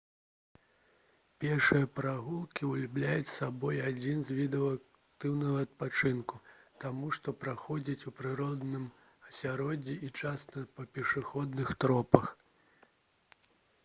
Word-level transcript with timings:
пешыя 1.43 1.89
прагулкі 1.97 2.69
ўяўляюць 2.69 3.33
сабой 3.33 3.81
адзін 3.89 4.23
з 4.29 4.37
відаў 4.39 4.65
актыўнага 4.77 5.59
адпачынку 5.65 6.41
таму 6.85 7.13
што 7.19 7.35
праходзяць 7.45 8.07
у 8.11 8.15
прыродным 8.23 8.89
асяроддзі 9.29 9.99
і 10.11 10.13
часта 10.25 10.67
па 10.81 10.91
пешаходных 10.99 11.77
тропах 11.87 12.25